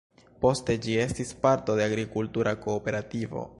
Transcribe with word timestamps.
Poste 0.45 0.75
ĝi 0.85 0.95
estis 1.03 1.35
parto 1.45 1.77
de 1.81 1.85
agrikultura 1.89 2.57
kooperativo. 2.67 3.49